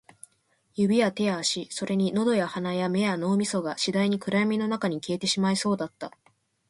[0.73, 6.09] 指や手や足、それに喉や鼻や目や脳みそが、次第に暗闇の中に消えてしまいそうだった